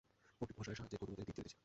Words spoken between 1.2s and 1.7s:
দিন চলিতেছে।